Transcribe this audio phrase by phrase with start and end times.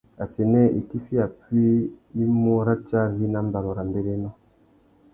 [0.23, 1.65] Assênē itifiya puï
[2.21, 4.29] i mú ratiari nà mbanu râ mbérénô.